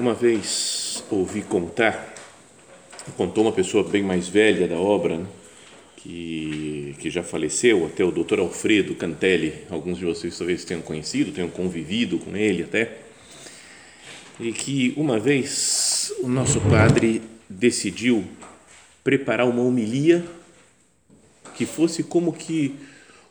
[0.00, 2.14] Uma vez ouvi contar,
[3.18, 5.26] contou uma pessoa bem mais velha da obra, né,
[5.94, 11.32] que, que já faleceu, até o doutor Alfredo Cantelli, alguns de vocês talvez tenham conhecido,
[11.32, 12.96] tenham convivido com ele até,
[14.40, 18.24] e que uma vez o nosso padre decidiu
[19.04, 20.24] preparar uma homilia
[21.54, 22.74] que fosse como que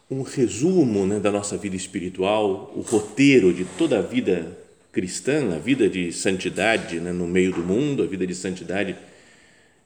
[0.07, 4.68] um resumo né, da nossa vida espiritual, o roteiro de toda a vida
[4.99, 8.97] cristã, a vida de santidade né, no meio do mundo, a vida de santidade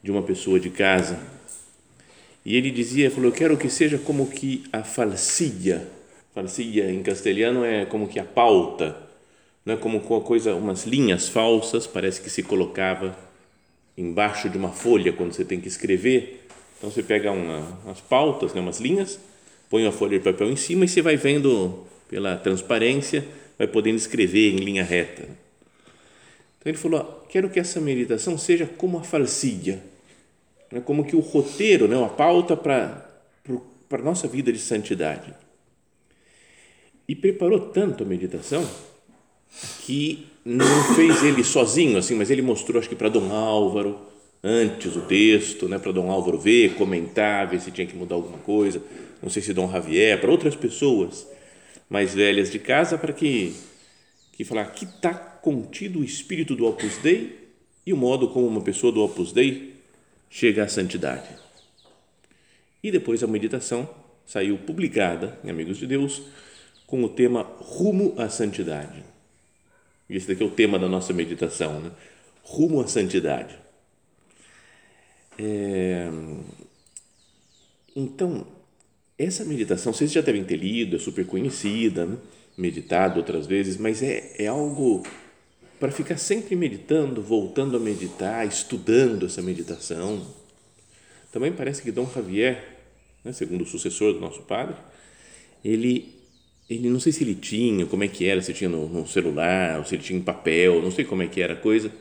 [0.01, 1.19] de uma pessoa de casa.
[2.43, 5.87] E ele dizia, falou, eu quero que seja como que a falsilha,
[6.33, 8.97] falsilha em castelhano é como que a pauta,
[9.63, 13.15] não é como uma coisa, umas linhas falsas, parece que se colocava
[13.95, 16.47] embaixo de uma folha quando você tem que escrever.
[16.79, 19.19] Então você pega uma, umas pautas, né, umas linhas,
[19.69, 23.23] põe uma folha de papel em cima e você vai vendo pela transparência
[23.57, 25.23] vai podendo escrever em linha reta.
[26.59, 29.81] Então ele falou: quero que essa meditação seja como a falsilha,
[30.71, 30.81] né?
[30.81, 32.03] como que o roteiro, né?
[32.03, 33.11] a pauta para
[33.93, 35.31] para nossa vida de santidade.
[37.07, 38.67] E preparou tanto a meditação
[39.85, 43.99] que não fez ele sozinho, assim, mas ele mostrou, acho que para Dom Álvaro,
[44.43, 48.39] antes o texto, né, para Dom Álvaro ver, comentar, ver se tinha que mudar alguma
[48.39, 48.81] coisa,
[49.21, 51.27] não sei se Dom Javier, para outras pessoas
[51.93, 53.55] mais velhas de casa para que
[54.31, 57.53] que falar que está contido o espírito do Opus Dei
[57.85, 59.75] e o modo como uma pessoa do Opus Dei
[60.27, 61.29] chega à santidade.
[62.81, 63.87] E depois a meditação
[64.25, 66.23] saiu publicada em Amigos de Deus
[66.87, 69.03] com o tema Rumo à Santidade.
[70.09, 71.91] E esse daqui é o tema da nossa meditação, né?
[72.41, 73.55] Rumo à Santidade.
[75.37, 76.09] É...
[77.95, 78.47] Então,
[79.17, 82.17] essa meditação, vocês já devem ter lido, é super conhecida, né?
[82.57, 85.03] meditado outras vezes, mas é, é algo
[85.79, 90.25] para ficar sempre meditando, voltando a meditar, estudando essa meditação.
[91.31, 92.63] Também parece que Dom Javier,
[93.23, 94.75] né, segundo o sucessor do nosso padre,
[95.65, 96.13] ele,
[96.69, 99.79] ele não sei se ele tinha, como é que era, se tinha no, no celular,
[99.79, 101.91] ou se ele tinha em papel, não sei como é que era a coisa,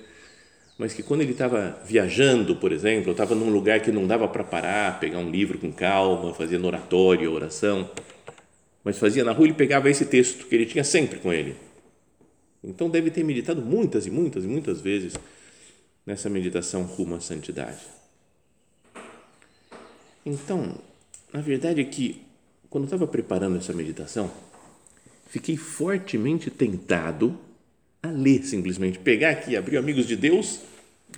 [0.82, 4.43] mas que quando ele estava viajando, por exemplo, estava num lugar que não dava para
[4.43, 7.88] parar, pegar um livro com calma, no oratório, oração,
[8.82, 11.54] mas fazia na rua, ele pegava esse texto que ele tinha sempre com ele.
[12.65, 15.15] Então deve ter meditado muitas e muitas e muitas vezes
[16.04, 17.78] nessa meditação rumo à santidade.
[20.26, 20.75] Então,
[21.32, 22.22] na verdade é que
[22.69, 24.28] quando estava preparando essa meditação,
[25.28, 27.38] fiquei fortemente tentado
[28.03, 30.72] a ler simplesmente, pegar aqui, abrir Amigos de Deus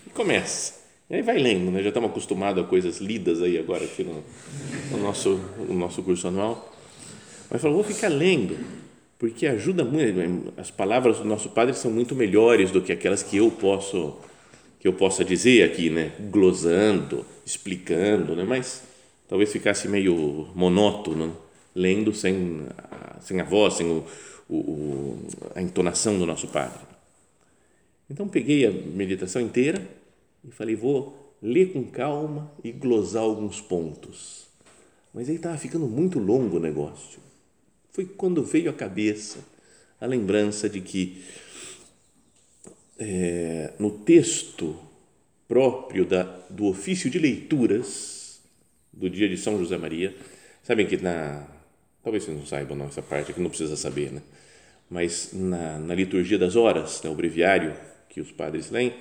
[0.07, 0.85] e começa.
[1.09, 1.83] E aí vai lendo, né?
[1.83, 4.25] já estamos acostumados a coisas lidas aí agora aqui no,
[4.91, 6.73] no nosso, no nosso curso anual.
[7.51, 8.57] Mas falou, vou ficar lendo,
[9.19, 10.53] porque ajuda muito.
[10.57, 14.17] As palavras do nosso Padre são muito melhores do que aquelas que eu posso
[14.85, 16.13] que eu possa dizer aqui, né?
[16.31, 18.45] Glosando, explicando, né?
[18.45, 18.83] Mas
[19.27, 21.35] talvez ficasse meio monótono,
[21.75, 22.67] lendo sem,
[23.23, 24.05] sem a voz, sem o,
[24.47, 26.94] o, a entonação do nosso Padre.
[28.09, 29.87] Então peguei a meditação inteira
[30.47, 34.47] e falei, vou ler com calma e glosar alguns pontos.
[35.13, 37.21] Mas aí estava ficando muito longo o negócio.
[37.91, 39.39] Foi quando veio à cabeça
[40.01, 41.23] a lembrança de que
[42.99, 44.77] é, no texto
[45.47, 48.41] próprio da, do ofício de leituras
[48.93, 50.15] do dia de São José Maria,
[50.63, 51.47] sabem que na.
[52.03, 54.23] Talvez vocês não saibam essa parte que não precisa saber, né?
[54.91, 57.75] Mas na, na liturgia das horas, né, o breviário
[58.15, 58.95] que os padres leem,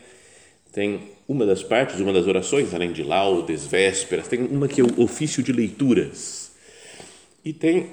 [0.72, 4.84] tem uma das partes, uma das orações, além de laudes, vésperas, tem uma que é
[4.84, 6.52] o ofício de leituras.
[7.46, 7.92] E tem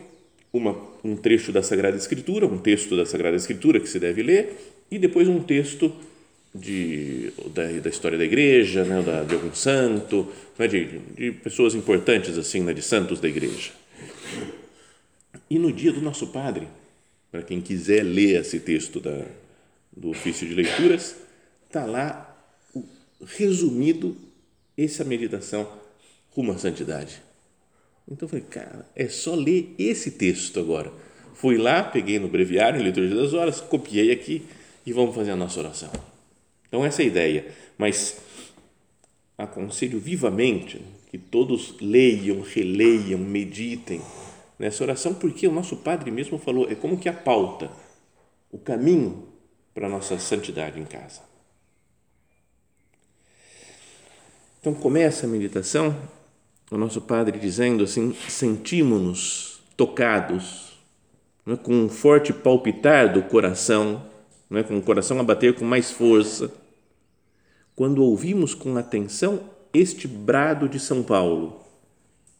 [0.50, 0.74] uma,
[1.04, 4.56] um trecho da Sagrada Escritura, um texto da Sagrada Escritura que se deve ler,
[4.90, 5.92] e depois um texto
[6.54, 10.26] de, da, da história da igreja, né, da, de algum santo,
[10.58, 13.72] né, de, de pessoas importantes assim, né, de santos da igreja.
[15.50, 16.66] E no dia do nosso Padre,
[17.30, 19.22] para quem quiser ler esse texto da,
[19.96, 21.16] do ofício de leituras,
[21.66, 22.26] está lá
[23.24, 24.16] resumido
[24.76, 25.70] essa meditação
[26.30, 27.22] rumo à santidade.
[28.08, 30.92] Então eu falei, cara, é só ler esse texto agora.
[31.34, 34.46] Fui lá, peguei no breviário, em Liturgia das Horas, copiei aqui
[34.84, 35.90] e vamos fazer a nossa oração.
[36.66, 37.54] Então essa é a ideia.
[37.78, 38.20] Mas
[39.38, 44.00] aconselho vivamente que todos leiam, releiam, meditem
[44.58, 47.70] nessa oração, porque o nosso Padre mesmo falou, é como que a pauta,
[48.52, 49.29] o caminho
[49.74, 51.22] para a nossa santidade em casa.
[54.60, 55.96] Então começa a meditação,
[56.70, 60.78] o nosso Padre dizendo assim: sentimos-nos tocados,
[61.46, 61.56] é?
[61.56, 64.06] com um forte palpitar do coração,
[64.50, 64.62] é?
[64.62, 66.52] com o coração a bater com mais força,
[67.74, 69.40] quando ouvimos com atenção
[69.72, 71.64] este brado de São Paulo: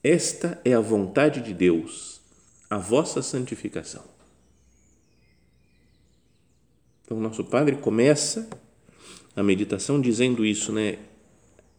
[0.05, 2.21] Esta é a vontade de Deus,
[2.69, 4.05] a vossa santificação.
[7.11, 8.49] Então, o nosso Padre começa
[9.35, 10.97] a meditação dizendo isso, né?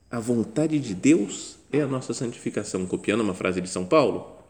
[0.09, 4.43] a vontade de Deus é a nossa santificação, copiando uma frase de São Paulo.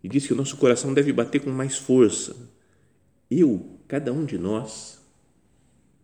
[0.00, 2.36] E diz que o nosso coração deve bater com mais força.
[3.28, 5.00] Eu, cada um de nós,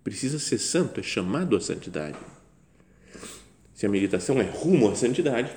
[0.02, 2.18] precisa ser santo, é chamado à santidade.
[3.72, 5.52] Se a meditação é rumo à santidade,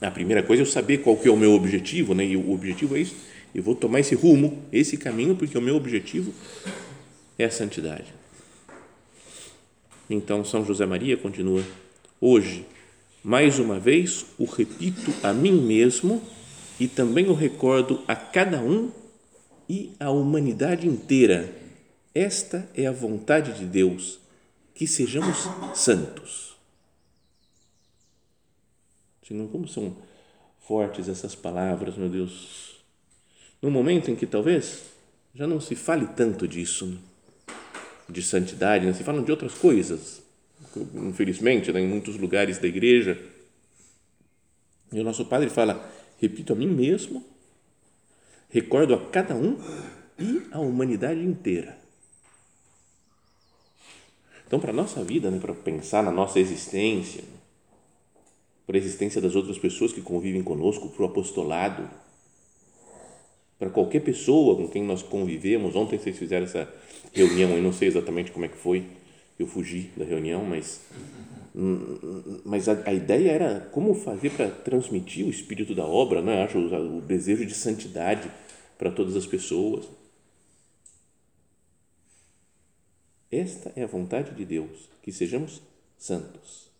[0.00, 2.24] a primeira coisa é eu saber qual que é o meu objetivo, né?
[2.24, 3.29] E o objetivo é isso.
[3.54, 6.32] Eu vou tomar esse rumo, esse caminho, porque o meu objetivo
[7.38, 8.12] é a santidade.
[10.08, 11.64] Então, São José Maria continua:
[12.20, 12.66] Hoje,
[13.22, 16.22] mais uma vez, o repito a mim mesmo
[16.78, 18.90] e também o recordo a cada um
[19.68, 21.54] e à humanidade inteira.
[22.14, 24.18] Esta é a vontade de Deus,
[24.74, 26.50] que sejamos santos.
[29.52, 29.96] Como são
[30.66, 32.79] fortes essas palavras, meu Deus.
[33.62, 34.84] No momento em que talvez
[35.34, 36.98] já não se fale tanto disso, né?
[38.08, 38.92] de santidade, né?
[38.92, 40.22] se falam de outras coisas,
[40.94, 41.80] infelizmente, né?
[41.80, 43.20] em muitos lugares da igreja.
[44.92, 47.24] E o nosso padre fala: repito a mim mesmo,
[48.48, 49.58] recordo a cada um
[50.18, 51.78] e a humanidade inteira.
[54.46, 55.38] Então, para a nossa vida, né?
[55.38, 57.22] para pensar na nossa existência,
[58.66, 61.88] para a existência das outras pessoas que convivem conosco, para o apostolado,
[63.60, 65.76] para qualquer pessoa com quem nós convivemos.
[65.76, 66.66] Ontem vocês fizeram essa
[67.12, 68.86] reunião, eu não sei exatamente como é que foi,
[69.38, 70.80] eu fugi da reunião, mas
[72.44, 76.44] mas a, a ideia era como fazer para transmitir o espírito da obra, né?
[76.44, 78.30] Acho o desejo de santidade
[78.78, 79.84] para todas as pessoas.
[83.30, 85.60] Esta é a vontade de Deus, que sejamos
[85.98, 86.70] santos.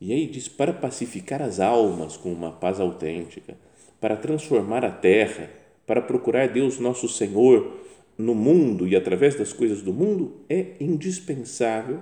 [0.00, 3.54] E aí diz: para pacificar as almas com uma paz autêntica,
[4.00, 5.50] para transformar a terra,
[5.86, 7.78] para procurar Deus nosso Senhor
[8.16, 12.00] no mundo e através das coisas do mundo, é indispensável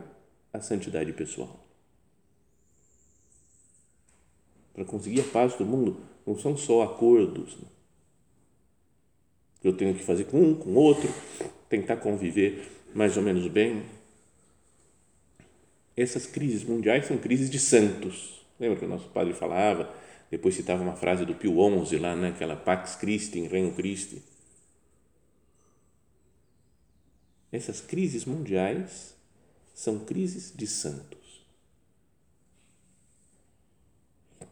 [0.53, 1.65] a santidade pessoal.
[4.75, 7.69] Para conseguir a paz do mundo, não são só acordos né?
[9.63, 11.13] eu tenho que fazer com um, com outro,
[11.69, 13.83] tentar conviver mais ou menos bem.
[15.97, 18.45] Essas crises mundiais são crises de santos.
[18.61, 19.93] Lembra que o nosso padre falava?
[20.31, 21.57] Depois citava uma frase do Pio
[21.87, 22.29] XI lá, né?
[22.29, 24.23] aquela Pax Christi, Reino Christi
[27.57, 29.15] Essas crises mundiais
[29.75, 31.47] são crises de santos.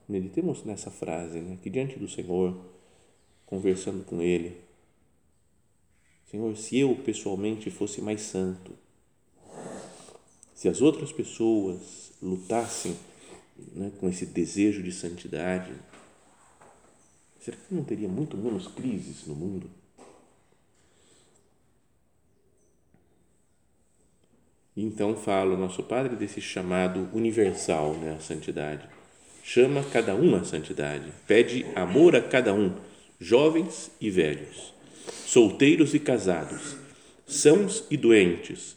[0.08, 1.58] Meditemos nessa frase, né?
[1.62, 2.58] que diante do Senhor,
[3.44, 4.58] conversando com Ele,
[6.30, 8.72] Senhor, se eu pessoalmente fosse mais santo,
[10.54, 12.96] se as outras pessoas lutassem
[13.74, 15.72] né, com esse desejo de santidade,
[17.40, 19.70] será que não teria muito menos crises no mundo?
[24.76, 28.88] Então fala o nosso Padre desse chamado universal, né, a santidade.
[29.42, 32.74] Chama cada um à santidade, pede amor a cada um,
[33.20, 34.72] jovens e velhos,
[35.26, 36.76] solteiros e casados,
[37.26, 38.74] sãos e doentes,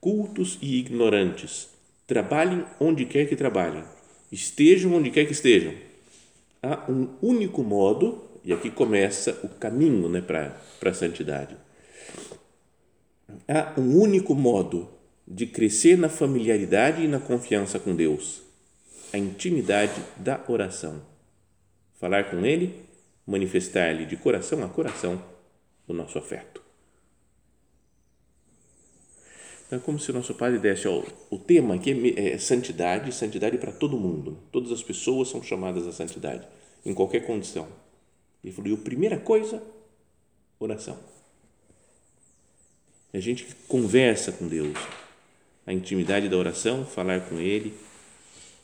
[0.00, 1.68] cultos e ignorantes.
[2.06, 3.82] Trabalhem onde quer que trabalhem,
[4.30, 5.74] estejam onde quer que estejam.
[6.62, 11.56] Há um único modo, e aqui começa o caminho né, para a santidade.
[13.48, 14.88] Há um único modo
[15.26, 18.42] de crescer na familiaridade e na confiança com Deus,
[19.12, 21.02] a intimidade da oração.
[21.98, 22.74] Falar com Ele,
[23.26, 25.22] manifestar-lhe de coração a coração
[25.86, 26.62] o nosso afeto.
[29.70, 33.70] É como se o nosso Padre desse, ó, o tema aqui é santidade, santidade para
[33.70, 34.36] todo mundo.
[34.50, 36.46] Todas as pessoas são chamadas à santidade,
[36.84, 37.68] em qualquer condição.
[38.42, 39.62] Ele falou, e a primeira coisa,
[40.58, 40.98] oração.
[43.12, 44.76] É a gente que conversa com Deus,
[45.64, 47.72] a intimidade da oração, falar com Ele,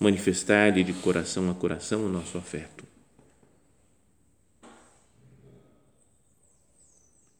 [0.00, 2.84] manifestar-lhe de coração a coração o nosso afeto.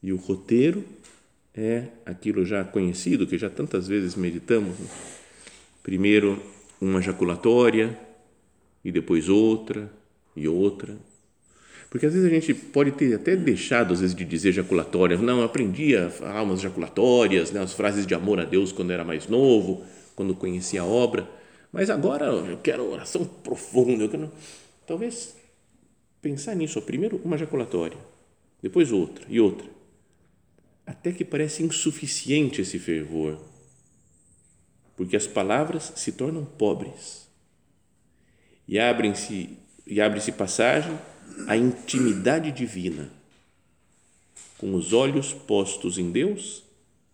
[0.01, 0.85] E o roteiro
[1.57, 4.77] é aquilo já conhecido, que já tantas vezes meditamos.
[4.77, 4.87] Né?
[5.81, 6.41] Primeiro
[6.79, 7.97] uma jaculatória,
[8.85, 9.91] e depois outra,
[10.35, 10.95] e outra.
[11.89, 15.17] Porque às vezes a gente pode ter até deixado, às vezes, de dizer jaculatória.
[15.17, 18.91] Não, eu aprendi a falar umas jaculatórias, né, as frases de amor a Deus quando
[18.91, 19.83] era mais novo,
[20.15, 21.27] quando conhecia a obra.
[21.71, 24.03] Mas agora eu quero oração profunda.
[24.03, 24.31] Eu quero...
[24.85, 25.35] Talvez
[26.21, 26.81] pensar nisso.
[26.81, 27.97] Primeiro uma jaculatória,
[28.61, 29.76] depois outra e outra
[30.87, 33.37] até que parece insuficiente esse fervor,
[34.95, 37.27] porque as palavras se tornam pobres
[38.65, 40.97] e abrem-se e abre-se passagem
[41.47, 43.11] à intimidade divina,
[44.57, 46.63] com os olhos postos em Deus,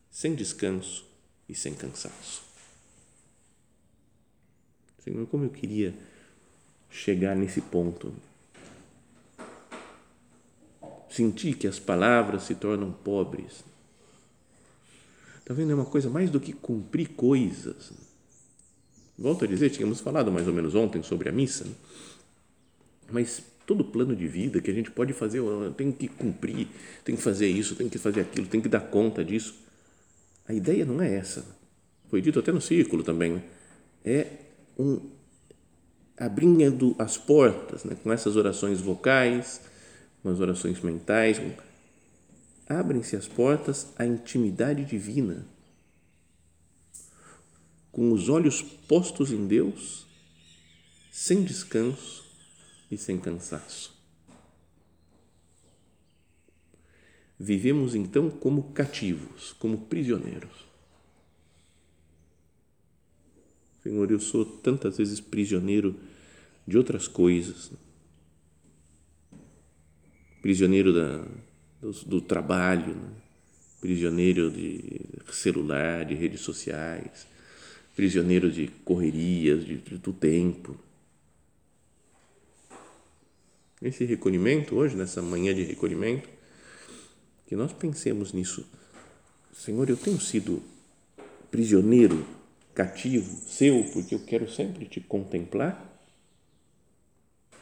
[0.09, 1.05] sem descanso
[1.49, 2.43] e sem cansaço.
[5.03, 5.93] Senhor, como eu queria
[6.89, 8.13] chegar nesse ponto
[11.13, 13.63] sentir que as palavras se tornam pobres.
[15.39, 15.71] Está vendo?
[15.71, 17.91] É uma coisa mais do que cumprir coisas.
[19.17, 21.67] Volto a dizer, tínhamos falado mais ou menos ontem sobre a missa,
[23.11, 25.41] mas todo plano de vida que a gente pode fazer,
[25.77, 26.67] tem que cumprir,
[27.05, 29.55] tem que fazer isso, tem que fazer aquilo, tem que dar conta disso.
[30.47, 31.45] A ideia não é essa.
[32.09, 33.33] Foi dito até no círculo também.
[33.33, 33.43] Né?
[34.03, 34.27] É
[34.77, 34.99] um
[36.17, 37.95] abrindo as portas né?
[38.01, 39.61] com essas orações vocais,
[40.23, 41.37] com as orações mentais,
[42.65, 45.45] abrem-se as portas à intimidade divina.
[47.91, 50.07] Com os olhos postos em Deus,
[51.11, 52.23] sem descanso
[52.89, 53.93] e sem cansaço.
[57.37, 60.65] Vivemos então como cativos, como prisioneiros.
[63.83, 65.99] Senhor, eu sou tantas vezes prisioneiro
[66.65, 67.71] de outras coisas
[70.43, 71.25] prisioneiro da,
[71.81, 73.09] do, do trabalho, né?
[73.79, 77.25] prisioneiro de celular, de redes sociais,
[77.95, 80.77] prisioneiro de correrias, de, de, do tempo.
[83.81, 86.27] Esse recolhimento hoje, nessa manhã de recolhimento,
[87.47, 88.65] que nós pensemos nisso.
[89.53, 90.61] Senhor, eu tenho sido
[91.51, 92.25] prisioneiro,
[92.73, 95.89] cativo, seu, porque eu quero sempre te contemplar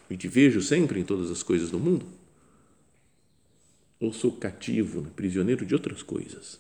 [0.10, 2.21] e te vejo sempre em todas as coisas do mundo
[4.02, 6.60] ou sou cativo, né, prisioneiro de outras coisas?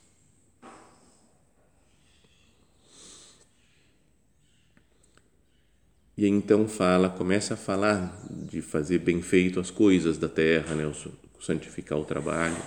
[6.15, 10.93] E então fala, começa a falar de fazer bem feito as coisas da terra, né,
[11.39, 12.61] santificar o trabalho.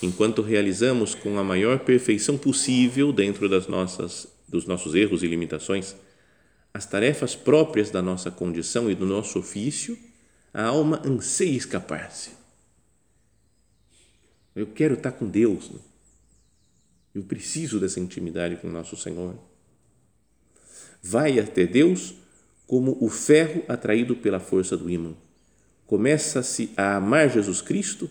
[0.00, 5.94] Enquanto realizamos com a maior perfeição possível dentro das nossas dos nossos erros e limitações
[6.72, 9.98] as tarefas próprias da nossa condição e do nosso ofício,
[10.52, 12.30] a alma anseia escapar-se.
[14.54, 15.70] Eu quero estar com Deus.
[15.70, 15.78] Né?
[17.14, 19.36] Eu preciso dessa intimidade com nosso Senhor.
[21.02, 22.14] Vai até Deus
[22.66, 25.14] como o ferro atraído pela força do ímã.
[25.86, 28.10] Começa-se a amar Jesus Cristo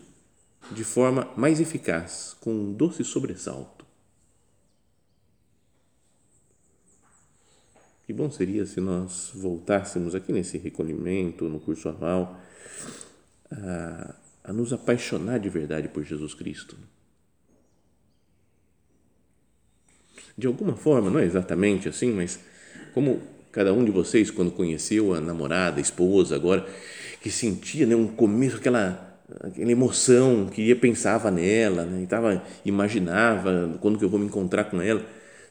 [0.72, 3.77] de forma mais eficaz, com um doce sobressalto.
[8.08, 12.40] Que bom seria se nós voltássemos aqui nesse recolhimento, no curso anual,
[13.52, 16.78] a, a nos apaixonar de verdade por Jesus Cristo.
[20.38, 22.40] De alguma forma, não é exatamente assim, mas
[22.94, 23.22] como
[23.52, 26.66] cada um de vocês, quando conheceu a namorada, a esposa, agora,
[27.22, 32.42] que sentia né, um começo, aquela, aquela emoção, que ia, pensava nela, né, e tava,
[32.64, 35.06] imaginava quando que eu vou me encontrar com ela.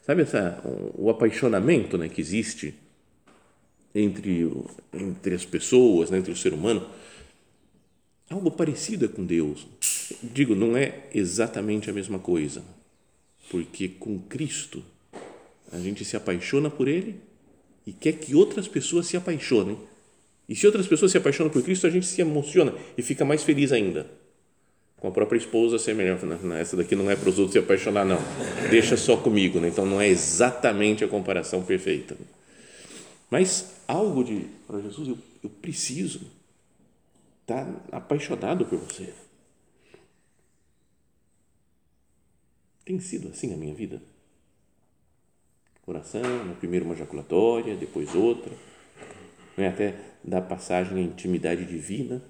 [0.07, 0.61] Sabe essa,
[0.95, 2.73] o apaixonamento né, que existe
[3.93, 4.49] entre,
[4.93, 6.87] entre as pessoas, né, entre o ser humano?
[8.29, 9.67] Algo parecido é com Deus.
[10.23, 12.63] Digo, não é exatamente a mesma coisa,
[13.51, 14.81] porque com Cristo
[15.73, 17.19] a gente se apaixona por Ele
[17.85, 19.77] e quer que outras pessoas se apaixonem.
[20.47, 23.43] E se outras pessoas se apaixonam por Cristo, a gente se emociona e fica mais
[23.43, 24.09] feliz ainda.
[24.97, 26.19] Com a própria esposa ser melhor.
[26.59, 28.19] Essa daqui não é para os outros se apaixonar, não.
[28.69, 29.59] Deixa só comigo.
[29.59, 29.67] Né?
[29.67, 32.17] Então não é exatamente a comparação perfeita.
[33.29, 36.21] Mas algo de, para Jesus, eu, eu preciso
[37.47, 39.13] está apaixonado por você.
[42.83, 44.01] Tem sido assim a minha vida?
[45.85, 46.21] Oração,
[46.59, 48.51] primeiro uma jaculatória, depois outra,
[49.55, 49.69] não é?
[49.69, 52.21] até da passagem à intimidade divina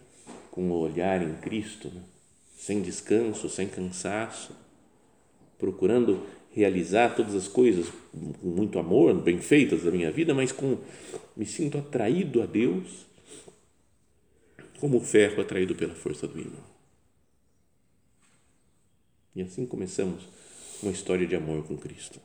[0.51, 2.03] com o olhar em Cristo, né?
[2.57, 4.51] Sem descanso, sem cansaço,
[5.57, 7.87] procurando realizar todas as coisas
[8.41, 10.79] com muito amor, bem feitas da minha vida, mas com
[11.35, 13.05] me sinto atraído a Deus
[14.79, 16.63] como o ferro atraído pela força do imã.
[19.35, 20.27] E assim começamos
[20.81, 22.19] uma história de amor com Cristo.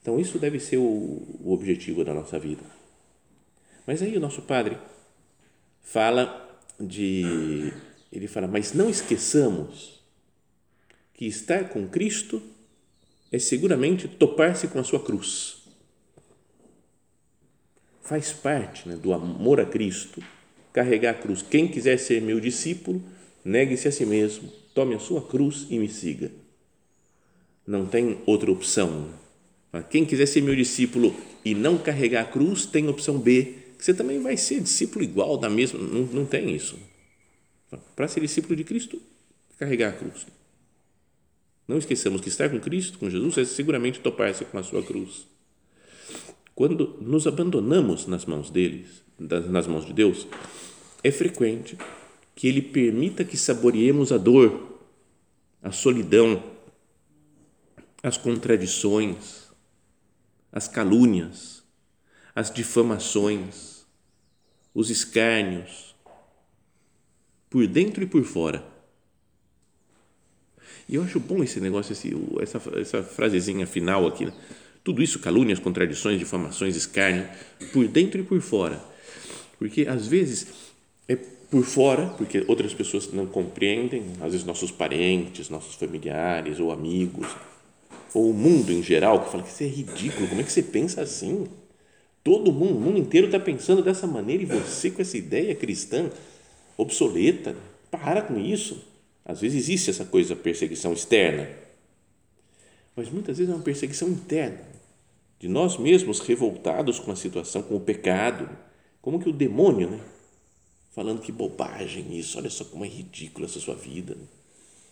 [0.00, 2.64] Então, isso deve ser o, objetivo da nossa vida.
[3.86, 4.78] Mas aí o nosso padre
[5.82, 6.49] fala
[6.80, 7.72] de.
[8.12, 10.00] Ele fala, mas não esqueçamos
[11.14, 12.42] que estar com Cristo
[13.30, 15.58] é seguramente topar-se com a sua cruz.
[18.02, 20.20] Faz parte né, do amor a Cristo
[20.72, 21.42] carregar a cruz.
[21.42, 23.02] Quem quiser ser meu discípulo,
[23.44, 26.30] negue-se a si mesmo, tome a sua cruz e me siga.
[27.66, 29.10] Não tem outra opção.
[29.90, 34.20] Quem quiser ser meu discípulo e não carregar a cruz, tem opção B, você também
[34.20, 35.78] vai ser discípulo igual da mesma.
[35.78, 36.78] Não, não tem isso.
[37.96, 39.00] Para ser discípulo de Cristo,
[39.58, 40.26] carregar a cruz.
[41.66, 45.26] Não esqueçamos que estar com Cristo, com Jesus, é seguramente topar-se com a sua cruz.
[46.54, 50.26] Quando nos abandonamos nas mãos deles, nas mãos de Deus,
[51.02, 51.78] é frequente
[52.34, 54.78] que Ele permita que saboreemos a dor,
[55.62, 56.42] a solidão,
[58.02, 59.48] as contradições,
[60.50, 61.59] as calúnias,
[62.34, 63.84] as difamações,
[64.74, 65.94] os escárnios,
[67.48, 68.64] por dentro e por fora.
[70.88, 74.26] E eu acho bom esse negócio, esse, essa, essa frasezinha final aqui.
[74.26, 74.32] Né?
[74.82, 77.28] Tudo isso, calúnias, contradições, difamações, escárnio,
[77.72, 78.82] por dentro e por fora.
[79.58, 80.48] Porque às vezes
[81.06, 86.72] é por fora, porque outras pessoas não compreendem, às vezes nossos parentes, nossos familiares ou
[86.72, 87.26] amigos,
[88.14, 90.62] ou o mundo em geral, que fala que isso é ridículo, como é que você
[90.62, 91.46] pensa assim?
[92.22, 96.10] Todo mundo, o mundo inteiro está pensando dessa maneira e você com essa ideia cristã
[96.76, 97.56] obsoleta,
[97.90, 98.84] para com isso.
[99.24, 101.48] Às vezes existe essa coisa, perseguição externa,
[102.96, 104.60] mas muitas vezes é uma perseguição interna,
[105.38, 108.48] de nós mesmos revoltados com a situação, com o pecado,
[109.00, 110.00] como que o demônio, né?
[110.90, 114.16] Falando que bobagem isso, olha só como é ridícula essa sua vida.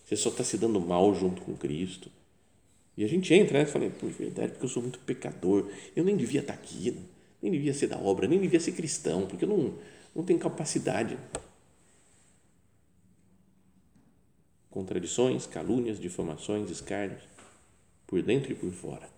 [0.07, 2.11] Você só está se dando mal junto com Cristo.
[2.97, 3.67] E a gente entra, né?
[3.67, 5.69] Falei, por verdade, porque eu sou muito pecador.
[5.95, 7.03] Eu nem devia estar aqui, né?
[7.43, 9.75] Nem devia ser da obra, nem devia ser cristão, porque não,
[10.15, 11.17] não tenho capacidade.
[14.71, 17.23] Contradições, calúnias, difamações, escárnios,
[18.07, 19.09] por dentro e por fora.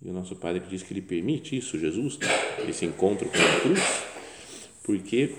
[0.00, 2.18] E o nosso Padre diz que ele permite isso, Jesus,
[2.68, 3.80] esse encontro com a cruz,
[4.82, 5.36] porque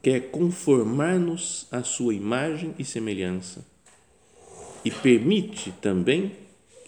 [0.00, 3.66] quer conformar-nos à sua imagem e semelhança
[4.84, 6.43] e permite também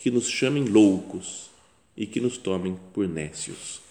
[0.07, 1.51] que nos chamem loucos
[1.97, 3.83] e que nos tomem por nécios.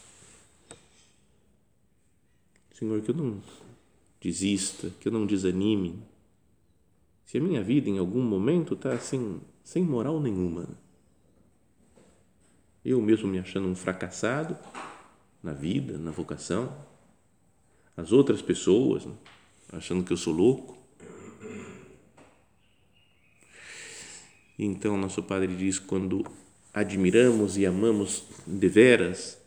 [2.74, 3.44] Senhor, que eu não
[4.22, 6.02] desista, que eu não desanime.
[7.26, 10.70] Se a minha vida em algum momento está assim, sem moral nenhuma,
[12.86, 14.58] eu mesmo me achando um fracassado
[15.44, 16.74] na vida, na vocação,
[17.98, 19.14] as outras pessoas né,
[19.74, 20.78] achando que eu sou louco.
[24.58, 26.26] Então, nosso Padre diz: quando
[26.74, 29.38] admiramos e amamos deveras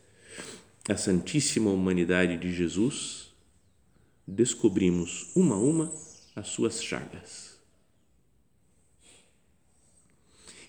[0.87, 3.31] a Santíssima Humanidade de Jesus,
[4.27, 5.93] descobrimos uma a uma
[6.35, 7.57] as suas chagas.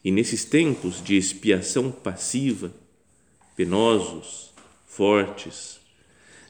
[0.03, 2.72] E nesses tempos de expiação passiva,
[3.55, 4.50] penosos,
[4.87, 5.79] fortes,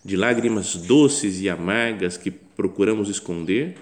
[0.04, 3.76] de lágrimas doces e amargas que procuramos esconder,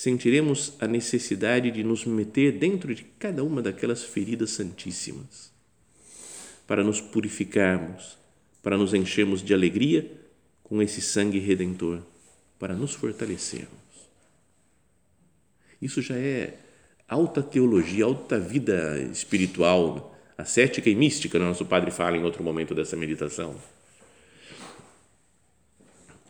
[0.00, 5.52] sentiremos a necessidade de nos meter dentro de cada uma daquelas feridas santíssimas,
[6.66, 8.16] para nos purificarmos,
[8.62, 10.10] para nos enchermos de alegria
[10.62, 12.00] com esse sangue redentor,
[12.58, 13.68] para nos fortalecermos.
[15.82, 16.56] Isso já é
[17.06, 21.44] alta teologia, alta vida espiritual, ascética e mística, né?
[21.44, 23.54] nosso padre fala em outro momento dessa meditação.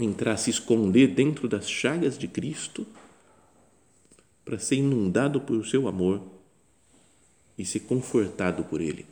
[0.00, 2.84] Entrar, se esconder dentro das chagas de Cristo
[4.50, 6.20] para ser inundado por seu amor
[7.56, 9.06] e ser confortado por Ele.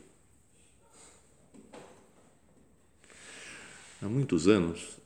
[4.03, 4.99] Há muitos anos,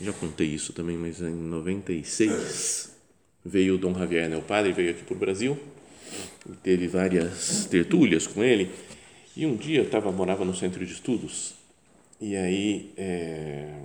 [0.00, 2.96] já contei isso também, mas em 96,
[3.44, 5.58] veio o Dom Javier, o padre, veio aqui para o Brasil,
[6.62, 8.70] teve várias tertúlias com ele,
[9.36, 11.54] e um dia eu tava, morava no centro de estudos,
[12.20, 13.76] e aí é,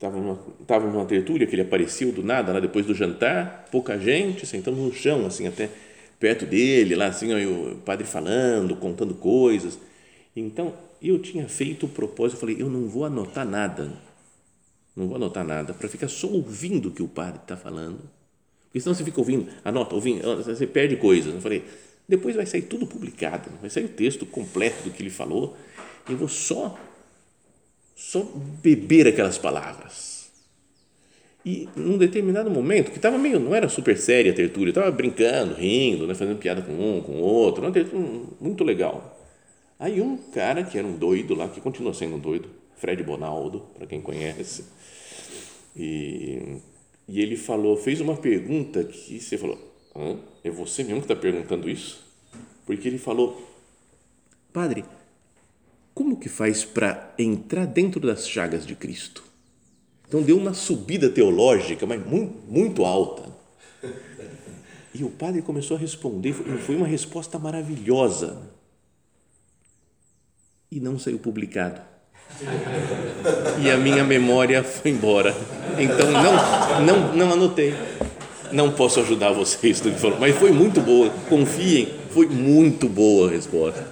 [0.00, 3.98] Estava numa, tava numa tertúlia que ele apareceu do nada, lá depois do jantar, pouca
[3.98, 5.68] gente, sentamos no chão, assim, até
[6.18, 9.78] perto dele, lá assim, aí o padre falando, contando coisas.
[10.34, 13.92] Então, eu tinha feito o propósito, eu falei, eu não vou anotar nada,
[14.96, 18.00] não vou anotar nada, para ficar só ouvindo o que o padre está falando,
[18.68, 21.34] porque senão você fica ouvindo, anota, ouvindo, você perde coisas.
[21.34, 21.62] Eu falei,
[22.08, 25.54] depois vai sair tudo publicado, vai sair o texto completo do que ele falou,
[26.08, 26.78] eu vou só,
[28.00, 28.26] só
[28.62, 30.30] beber aquelas palavras.
[31.44, 35.54] E num determinado momento, que estava meio, não era super séria a tertúlia, estava brincando,
[35.54, 39.18] rindo, né, fazendo piada com um, com outro, uma tertúlia muito legal.
[39.78, 43.66] Aí um cara que era um doido lá, que continua sendo um doido, Fred Bonaldo,
[43.76, 44.64] para quem conhece,
[45.76, 46.56] e,
[47.06, 49.58] e ele falou, fez uma pergunta que você falou,
[49.94, 50.16] Hã?
[50.42, 52.02] é você mesmo que está perguntando isso?
[52.64, 53.46] Porque ele falou,
[54.52, 54.84] padre,
[55.94, 59.24] como que faz para entrar dentro das chagas de Cristo?
[60.08, 63.30] Então deu uma subida teológica, mas muito, muito alta.
[64.92, 68.38] E o padre começou a responder, foi uma resposta maravilhosa.
[70.70, 71.80] E não saiu publicado.
[73.62, 75.34] E a minha memória foi embora.
[75.78, 77.74] Então não, não, não anotei.
[78.52, 79.80] Não posso ajudar vocês
[80.18, 81.08] mas foi muito boa.
[81.28, 83.86] Confiem, foi muito boa a resposta.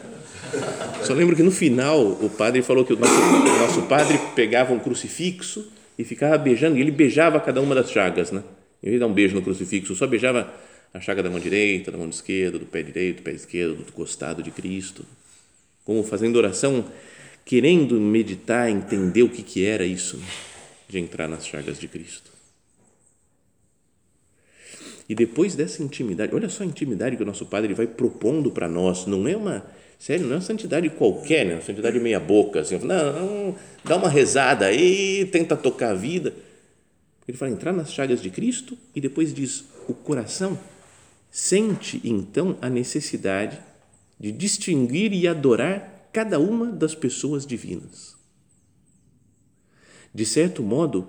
[1.02, 4.72] Só lembro que no final o padre falou que o nosso, o nosso padre pegava
[4.72, 8.42] um crucifixo e ficava beijando, e ele beijava cada uma das chagas, né?
[8.82, 10.52] Em vez de dar um beijo no crucifixo, só beijava
[10.92, 13.92] a chaga da mão direita, da mão esquerda, do pé direito, do pé esquerdo, do
[13.92, 15.04] costado de Cristo,
[15.84, 16.84] como fazendo oração,
[17.44, 20.26] querendo meditar, entender o que, que era isso, né?
[20.88, 22.30] de entrar nas chagas de Cristo.
[25.08, 28.68] E depois dessa intimidade, olha só a intimidade que o nosso Padre vai propondo para
[28.68, 29.64] nós, não é uma
[29.98, 31.54] Sério, não é uma santidade qualquer, né?
[31.54, 36.32] uma santidade meia boca, assim, não, não, dá uma rezada aí, tenta tocar a vida.
[37.26, 40.58] Ele fala entrar nas chagas de Cristo e depois diz o coração
[41.30, 43.58] sente então a necessidade
[44.18, 48.16] de distinguir e adorar cada uma das pessoas divinas.
[50.14, 51.06] De certo modo,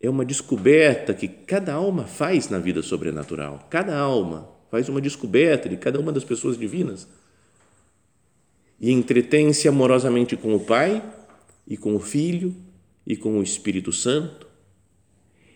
[0.00, 3.66] é uma descoberta que cada alma faz na vida sobrenatural.
[3.68, 7.06] Cada alma faz uma descoberta de cada uma das pessoas divinas
[8.80, 11.02] e entretém-se amorosamente com o Pai
[11.66, 12.54] e com o Filho
[13.06, 14.46] e com o Espírito Santo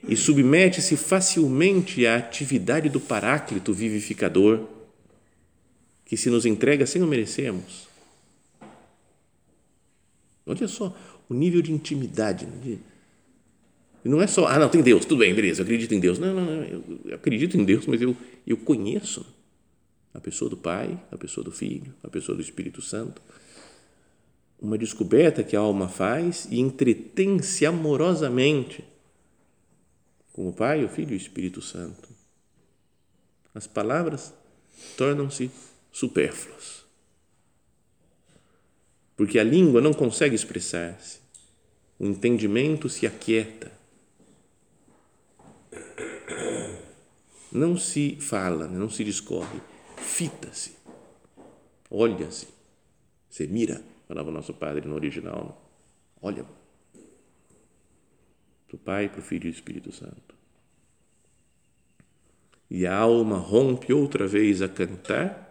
[0.06, 4.68] e submete-se facilmente à atividade do Paráclito vivificador
[6.04, 7.88] que se nos entrega sem o merecermos.
[10.46, 10.94] Olha só
[11.28, 12.44] o nível de intimidade.
[12.44, 12.78] Né?
[14.04, 16.18] Não é só, ah, não, tem Deus, tudo bem, beleza, eu acredito em Deus.
[16.18, 16.62] Não, não, não,
[17.06, 18.14] eu acredito em Deus, mas eu,
[18.46, 19.24] eu conheço
[20.14, 23.20] a pessoa do Pai, a pessoa do Filho, a pessoa do Espírito Santo.
[24.60, 28.84] Uma descoberta que a alma faz e entretém-se amorosamente
[30.32, 32.08] com o Pai, o Filho e o Espírito Santo.
[33.52, 34.32] As palavras
[34.96, 35.50] tornam-se
[35.92, 36.84] supérfluas.
[39.16, 41.18] Porque a língua não consegue expressar-se,
[41.98, 43.70] o entendimento se aquieta.
[47.52, 49.60] Não se fala, não se discorre
[50.04, 50.76] fita-se,
[51.90, 52.48] olha-se,
[53.28, 55.60] se mira, falava o nosso padre no original.
[56.20, 56.44] Olha,
[58.68, 60.34] para o Pai, para o Filho e o Espírito Santo.
[62.70, 65.44] E a alma rompe outra vez a cantar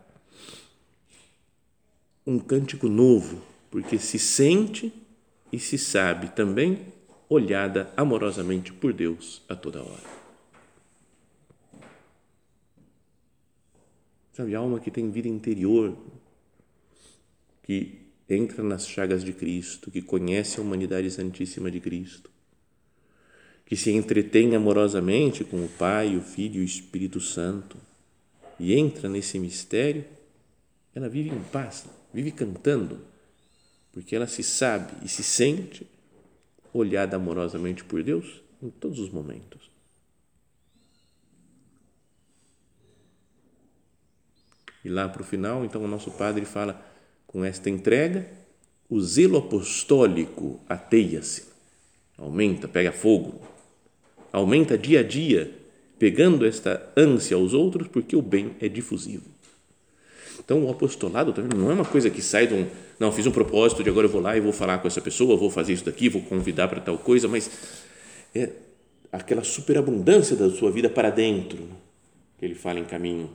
[2.25, 4.93] um cântico novo, porque se sente
[5.51, 6.87] e se sabe também
[7.29, 10.22] olhada amorosamente por Deus a toda hora.
[14.33, 15.95] Sabe, alma que tem vida interior,
[17.61, 22.31] que entra nas chagas de Cristo, que conhece a humanidade santíssima de Cristo,
[23.65, 27.77] que se entretém amorosamente com o Pai, o Filho e o Espírito Santo
[28.59, 30.05] e entra nesse mistério,
[30.95, 32.99] ela vive em paz, vive cantando,
[33.91, 35.87] porque ela se sabe e se sente
[36.73, 39.72] olhada amorosamente por Deus em todos os momentos.
[44.83, 46.83] E lá para o final, então, o nosso padre fala:
[47.25, 48.27] com esta entrega,
[48.89, 51.45] o zelo apostólico ateia-se,
[52.17, 53.41] aumenta, pega fogo,
[54.31, 55.51] aumenta dia a dia,
[55.97, 59.33] pegando esta ânsia aos outros, porque o bem é difusivo.
[60.43, 62.67] Então, o apostolado não é uma coisa que sai de um.
[62.99, 65.37] Não, fiz um propósito de agora eu vou lá e vou falar com essa pessoa,
[65.37, 67.49] vou fazer isso daqui, vou convidar para tal coisa, mas
[68.35, 68.49] é
[69.11, 71.69] aquela superabundância da sua vida para dentro
[72.37, 73.29] que ele fala em caminho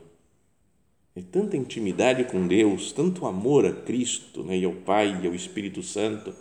[1.18, 5.34] é tanta intimidade com Deus, tanto amor a Cristo né, e ao Pai e ao
[5.34, 6.32] Espírito Santo,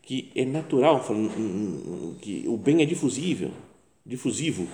[0.00, 1.04] que é natural,
[2.22, 3.50] que o bem é difusível,
[4.04, 4.66] difusivo.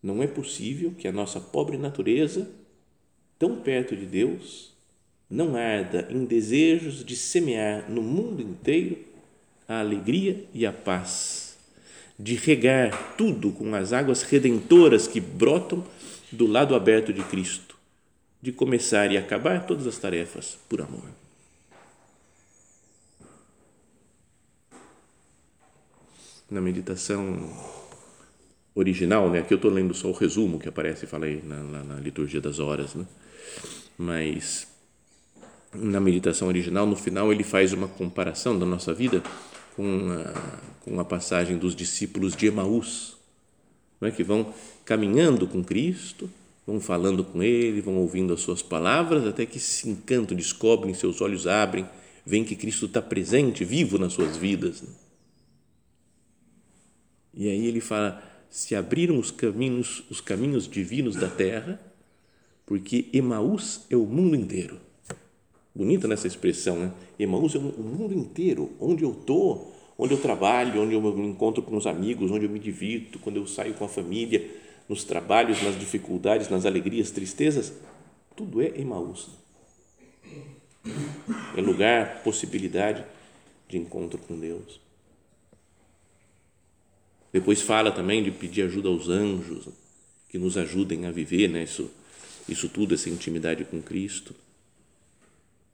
[0.00, 2.48] Não é possível que a nossa pobre natureza,
[3.38, 4.72] tão perto de Deus,
[5.28, 8.98] não arda em desejos de semear no mundo inteiro
[9.66, 11.49] a alegria e a paz,
[12.22, 15.82] de regar tudo com as águas redentoras que brotam
[16.30, 17.76] do lado aberto de Cristo,
[18.42, 21.04] de começar e acabar todas as tarefas por amor.
[26.50, 27.50] Na meditação
[28.74, 29.38] original, né?
[29.38, 32.58] Aqui eu estou lendo só o resumo que aparece, falei na, na, na liturgia das
[32.58, 33.06] horas, né?
[33.96, 34.66] Mas
[35.72, 39.22] na meditação original, no final ele faz uma comparação da nossa vida
[39.76, 43.16] com a, com a passagem dos discípulos de Emaús,
[44.00, 44.52] não é que vão
[44.84, 46.30] caminhando com Cristo,
[46.66, 51.20] vão falando com Ele, vão ouvindo as suas palavras, até que se encantam, descobrem, seus
[51.20, 51.86] olhos abrem,
[52.24, 54.82] veem que Cristo está presente, vivo nas suas vidas.
[54.82, 54.88] Né?
[57.34, 61.80] E aí ele fala: se abriram os caminhos, os caminhos divinos da terra,
[62.66, 64.80] porque Emaús é o mundo inteiro.
[65.74, 66.92] Bonita nessa expressão, né?
[67.18, 71.62] Emaús é o mundo inteiro, onde eu estou, onde eu trabalho, onde eu me encontro
[71.62, 74.50] com os amigos, onde eu me divirto, quando eu saio com a família,
[74.88, 77.72] nos trabalhos, nas dificuldades, nas alegrias, tristezas,
[78.34, 79.28] tudo é Emaús.
[81.56, 83.04] É lugar, possibilidade
[83.68, 84.80] de encontro com Deus.
[87.32, 89.68] Depois fala também de pedir ajuda aos anjos,
[90.28, 91.90] que nos ajudem a viver né, isso,
[92.48, 94.34] isso tudo, essa intimidade com Cristo.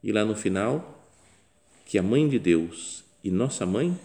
[0.02, 1.04] E lá no final,
[1.84, 3.98] que a Mãe de Deus e nossa Mãe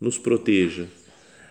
[0.00, 0.86] nos proteja,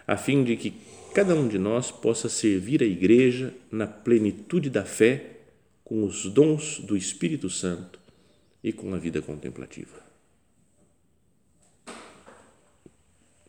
[0.08, 0.74] a fim de que
[1.14, 5.32] cada um de nós possa servir a Igreja na plenitude da fé,
[5.84, 8.00] com os dons do Espírito Santo
[8.64, 10.04] e com a vida contemplativa.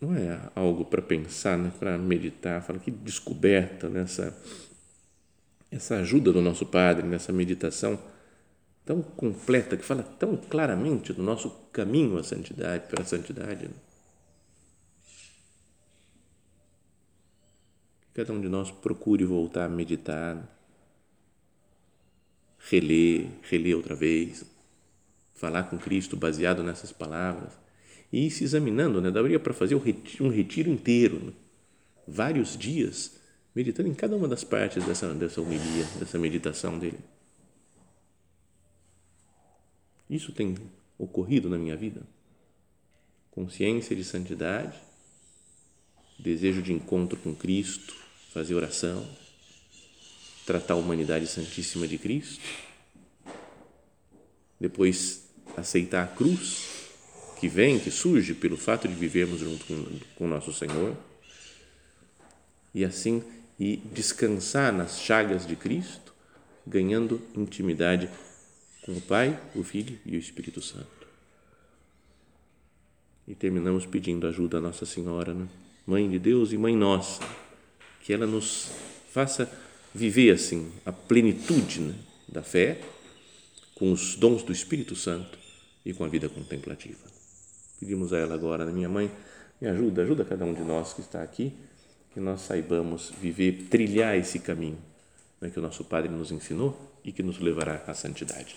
[0.01, 1.73] Não é algo para pensar, né?
[1.79, 4.37] para meditar, fala que descoberta nessa
[5.71, 7.99] essa ajuda do nosso Padre nessa meditação
[8.87, 13.67] tão completa, que fala tão claramente do nosso caminho à santidade, para a santidade.
[13.67, 13.75] Né?
[18.15, 20.41] Cada um de nós procure voltar a meditar,
[22.71, 24.45] reler, reler outra vez,
[25.35, 27.53] falar com Cristo baseado nessas palavras
[28.13, 29.11] e ir se examinando, né?
[29.11, 31.33] Daria para fazer um retiro inteiro, né?
[32.07, 33.21] vários dias,
[33.55, 36.99] meditando em cada uma das partes dessa, dessa homilia, dessa meditação dele.
[40.09, 40.57] Isso tem
[40.99, 42.03] ocorrido na minha vida?
[43.31, 44.79] Consciência de santidade,
[46.19, 47.95] desejo de encontro com Cristo,
[48.33, 49.07] fazer oração,
[50.47, 52.43] tratar a humanidade santíssima de Cristo,
[54.59, 56.87] depois aceitar a cruz
[57.39, 60.97] que vem, que surge pelo fato de vivermos junto com, com nosso Senhor,
[62.75, 63.23] e assim
[63.59, 66.15] e descansar nas chagas de Cristo,
[66.67, 68.09] ganhando intimidade
[68.87, 70.87] com o Pai, o Filho e o Espírito Santo.
[73.27, 75.49] E terminamos pedindo ajuda a Nossa Senhora, né?
[75.85, 77.21] Mãe de Deus e Mãe Nossa,
[78.01, 78.71] que ela nos
[79.11, 79.51] faça
[79.93, 81.95] viver assim a plenitude né,
[82.29, 82.81] da fé,
[83.75, 85.37] com os dons do Espírito Santo
[85.85, 87.05] e com a vida contemplativa.
[87.81, 88.73] Pedimos a ela agora, né?
[88.73, 89.11] minha mãe,
[89.61, 91.53] me ajuda, ajuda cada um de nós que está aqui,
[92.15, 94.79] que nós saibamos viver, trilhar esse caminho
[95.41, 98.57] né, que o nosso Padre nos ensinou e que nos levará à santidade.